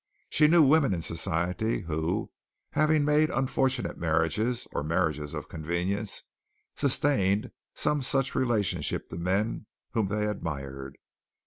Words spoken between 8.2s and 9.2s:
relationship to